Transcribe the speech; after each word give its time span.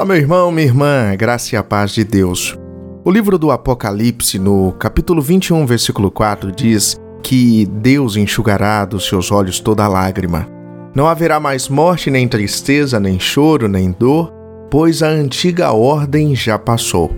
Olá, 0.00 0.06
meu 0.06 0.16
irmão, 0.16 0.50
minha 0.50 0.66
irmã, 0.66 1.14
graça 1.14 1.54
e 1.54 1.58
a 1.58 1.62
paz 1.62 1.90
de 1.90 2.04
Deus. 2.04 2.56
O 3.04 3.10
livro 3.10 3.38
do 3.38 3.50
Apocalipse, 3.50 4.38
no 4.38 4.72
capítulo 4.72 5.20
21, 5.20 5.66
versículo 5.66 6.10
4, 6.10 6.50
diz 6.50 6.96
que 7.22 7.66
Deus 7.66 8.16
enxugará 8.16 8.86
dos 8.86 9.06
seus 9.06 9.30
olhos 9.30 9.60
toda 9.60 9.86
lágrima. 9.86 10.48
Não 10.94 11.06
haverá 11.06 11.38
mais 11.38 11.68
morte, 11.68 12.10
nem 12.10 12.26
tristeza, 12.26 12.98
nem 12.98 13.20
choro, 13.20 13.68
nem 13.68 13.92
dor, 13.92 14.32
pois 14.70 15.02
a 15.02 15.08
antiga 15.08 15.70
ordem 15.72 16.34
já 16.34 16.58
passou. 16.58 17.10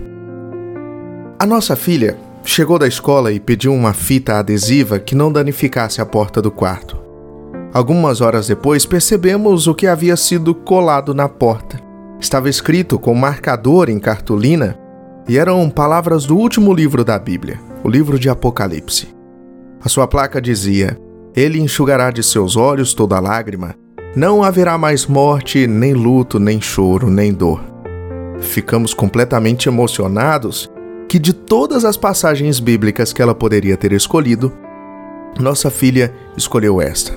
A 1.39 1.45
nossa 1.45 1.77
filha 1.77 2.17
chegou 2.43 2.77
da 2.77 2.85
escola 2.85 3.31
e 3.31 3.39
pediu 3.39 3.73
uma 3.73 3.93
fita 3.93 4.39
adesiva 4.39 4.99
que 4.99 5.15
não 5.15 5.31
danificasse 5.31 6.01
a 6.01 6.05
porta 6.05 6.41
do 6.41 6.51
quarto. 6.51 6.97
Algumas 7.73 8.19
horas 8.19 8.47
depois, 8.47 8.85
percebemos 8.85 9.67
o 9.67 9.73
que 9.73 9.87
havia 9.87 10.17
sido 10.17 10.53
colado 10.53 11.13
na 11.13 11.29
porta 11.29 11.82
estava 12.23 12.49
escrito 12.49 12.97
com 12.97 13.13
marcador 13.13 13.89
em 13.89 13.99
cartolina 13.99 14.79
e 15.27 15.37
eram 15.37 15.69
palavras 15.69 16.25
do 16.25 16.37
último 16.37 16.73
livro 16.73 17.03
da 17.03 17.19
Bíblia, 17.19 17.59
o 17.83 17.89
livro 17.89 18.17
de 18.17 18.29
Apocalipse. 18.29 19.13
A 19.83 19.89
sua 19.89 20.07
placa 20.07 20.41
dizia: 20.41 20.97
Ele 21.35 21.59
enxugará 21.59 22.11
de 22.11 22.23
seus 22.23 22.55
olhos 22.55 22.93
toda 22.93 23.19
lágrima, 23.19 23.75
não 24.15 24.41
haverá 24.41 24.77
mais 24.77 25.05
morte, 25.05 25.67
nem 25.67 25.93
luto, 25.93 26.39
nem 26.39 26.61
choro, 26.61 27.09
nem 27.09 27.33
dor. 27.33 27.61
Ficamos 28.39 28.93
completamente 28.93 29.67
emocionados 29.67 30.71
que, 31.09 31.19
de 31.19 31.33
todas 31.33 31.83
as 31.83 31.97
passagens 31.97 32.59
bíblicas 32.59 33.11
que 33.11 33.21
ela 33.21 33.35
poderia 33.35 33.75
ter 33.75 33.91
escolhido, 33.91 34.51
nossa 35.37 35.69
filha 35.69 36.13
escolheu 36.37 36.79
esta. 36.79 37.11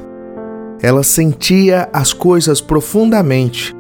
Ela 0.82 1.02
sentia 1.02 1.88
as 1.92 2.12
coisas 2.12 2.60
profundamente 2.60 3.75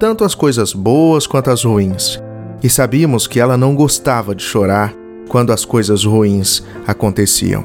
tanto 0.00 0.24
as 0.24 0.34
coisas 0.34 0.72
boas 0.72 1.26
quanto 1.26 1.50
as 1.50 1.62
ruins, 1.62 2.18
e 2.62 2.70
sabíamos 2.70 3.26
que 3.26 3.38
ela 3.38 3.58
não 3.58 3.76
gostava 3.76 4.34
de 4.34 4.42
chorar 4.42 4.94
quando 5.28 5.52
as 5.52 5.62
coisas 5.62 6.04
ruins 6.04 6.64
aconteciam. 6.86 7.64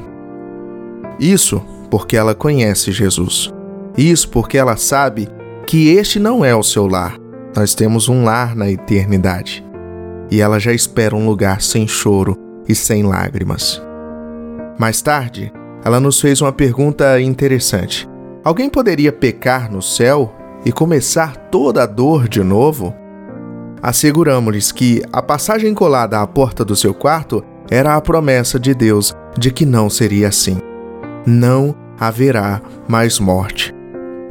Isso 1.18 1.62
porque 1.90 2.18
ela 2.18 2.36
conhece 2.36 2.92
Jesus. 2.92 3.50
Isso 3.98 4.28
porque 4.28 4.58
ela 4.58 4.76
sabe 4.76 5.30
que 5.66 5.88
este 5.88 6.20
não 6.20 6.44
é 6.44 6.54
o 6.54 6.62
seu 6.62 6.86
lar. 6.88 7.18
Nós 7.56 7.74
temos 7.74 8.10
um 8.10 8.26
lar 8.26 8.54
na 8.54 8.70
eternidade. 8.70 9.66
E 10.30 10.42
ela 10.42 10.60
já 10.60 10.74
espera 10.74 11.16
um 11.16 11.26
lugar 11.26 11.62
sem 11.62 11.88
choro 11.88 12.38
e 12.68 12.76
sem 12.76 13.04
lágrimas. 13.04 13.82
Mais 14.78 15.02
tarde, 15.02 15.54
ela 15.86 16.02
nos 16.02 16.20
fez 16.20 16.42
uma 16.42 16.52
pergunta 16.52 17.22
interessante. 17.22 18.10
Alguém 18.44 18.70
poderia 18.70 19.14
pecar 19.14 19.72
no 19.72 19.82
céu 19.82 20.36
e 20.66 20.72
começar 20.72 21.38
toda 21.52 21.84
a 21.84 21.86
dor 21.86 22.28
de 22.28 22.44
novo? 22.44 22.94
Asseguramos-lhes 23.82 24.72
que 24.72 25.04
a 25.14 25.22
passagem 25.22 25.74
colada 25.74 26.20
à 26.20 26.26
porta 26.26 26.66
do 26.66 26.76
seu 26.76 26.94
quarto 26.94 27.44
era 27.70 27.96
a 27.96 28.02
promessa 28.02 28.60
de 28.60 28.74
Deus 28.74 29.14
de 29.38 29.52
que 29.52 29.66
não 29.66 29.90
seria 29.90 30.28
assim. 30.28 30.58
Não 31.26 31.76
haverá 32.00 32.62
mais 32.88 33.20
morte. 33.20 33.74